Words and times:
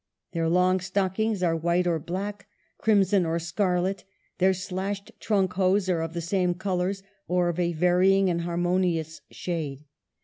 Their 0.31 0.49
long 0.49 0.79
stockings 0.79 1.43
are 1.43 1.55
white 1.55 1.85
or 1.85 1.99
black, 1.99 2.47
crimson 2.79 3.23
or 3.23 3.37
scarlet; 3.37 4.03
their 4.39 4.51
slashed 4.51 5.11
trunk 5.19 5.53
hose 5.53 5.87
are 5.89 6.01
of 6.01 6.13
the 6.15 6.21
same 6.21 6.55
colors 6.55 7.03
or 7.27 7.49
of 7.49 7.59
a 7.59 7.73
vary 7.73 8.17
ing 8.17 8.27
and 8.27 8.41
harmonious 8.41 9.21
shade. 9.29 9.83